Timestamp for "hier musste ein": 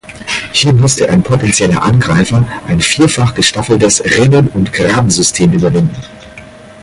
0.51-1.21